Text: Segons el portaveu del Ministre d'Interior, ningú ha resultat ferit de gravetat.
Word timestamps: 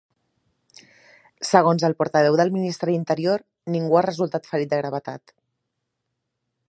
Segons 1.49 1.85
el 1.89 1.95
portaveu 1.99 2.37
del 2.41 2.51
Ministre 2.55 2.95
d'Interior, 2.95 3.45
ningú 3.75 4.01
ha 4.01 4.03
resultat 4.09 4.51
ferit 4.55 4.73
de 4.73 4.81
gravetat. 4.83 5.35